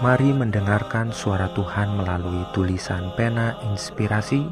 [0.00, 4.48] Mari mendengarkan suara Tuhan melalui tulisan pena inspirasi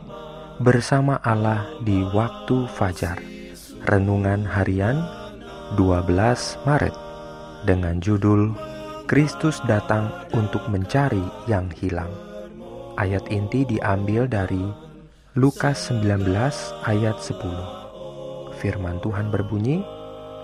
[0.60, 3.16] bersama Allah di waktu fajar.
[3.88, 5.00] Renungan harian
[5.72, 6.04] 12
[6.68, 6.92] Maret
[7.64, 8.52] dengan judul
[9.08, 12.12] Kristus datang untuk mencari yang hilang.
[13.00, 14.68] Ayat inti diambil dari
[15.32, 16.28] Lukas 19
[16.84, 18.52] ayat 10.
[18.60, 19.80] Firman Tuhan berbunyi,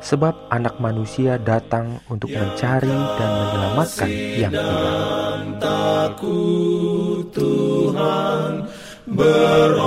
[0.04, 5.56] sebab anak manusia datang untuk mencari dan menyelamatkan yang hilang.
[5.56, 8.68] Takut Tuhan
[9.08, 9.80] beroleh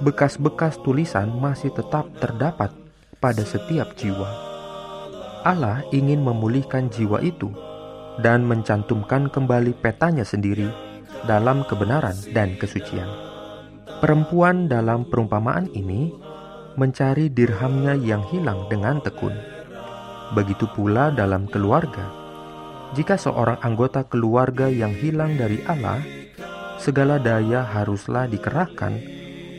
[0.00, 2.81] bekas-bekas tulisan masih tetap terdapat
[3.22, 4.26] pada setiap jiwa.
[5.46, 7.54] Allah ingin memulihkan jiwa itu
[8.18, 10.66] dan mencantumkan kembali petanya sendiri
[11.30, 13.06] dalam kebenaran dan kesucian.
[14.02, 16.10] Perempuan dalam perumpamaan ini
[16.74, 19.38] mencari dirhamnya yang hilang dengan tekun.
[20.34, 22.10] Begitu pula dalam keluarga.
[22.98, 26.02] Jika seorang anggota keluarga yang hilang dari Allah,
[26.82, 28.98] segala daya haruslah dikerahkan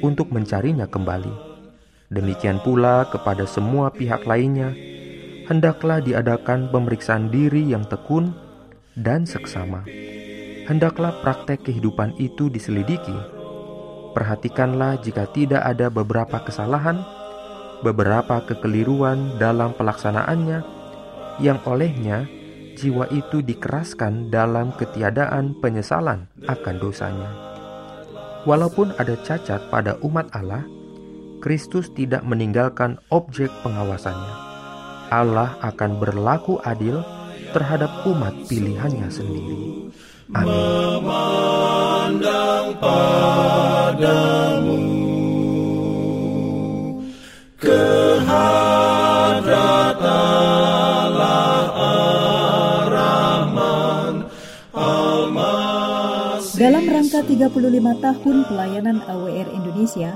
[0.03, 1.52] untuk mencarinya kembali
[2.13, 4.69] Demikian pula kepada semua pihak lainnya,
[5.49, 8.37] hendaklah diadakan pemeriksaan diri yang tekun
[8.93, 9.81] dan seksama.
[10.69, 13.17] Hendaklah praktek kehidupan itu diselidiki.
[14.13, 17.01] Perhatikanlah jika tidak ada beberapa kesalahan,
[17.81, 20.61] beberapa kekeliruan dalam pelaksanaannya,
[21.41, 22.29] yang olehnya
[22.77, 27.31] jiwa itu dikeraskan dalam ketiadaan penyesalan akan dosanya.
[28.45, 30.61] Walaupun ada cacat pada umat Allah,
[31.43, 34.35] Kristus tidak meninggalkan objek pengawasannya.
[35.11, 37.03] Allah akan berlaku adil
[37.51, 39.91] terhadap umat pilihannya sendiri.
[40.31, 40.55] Amin.
[56.55, 57.51] Dalam rangka 35
[57.99, 60.15] tahun pelayanan AWR Indonesia,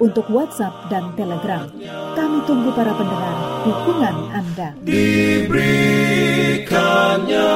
[0.00, 1.68] untuk WhatsApp dan Telegram.
[2.16, 3.36] Kami tunggu para pendengar
[3.68, 4.72] dukungan Anda.
[4.80, 7.52] Diberikannya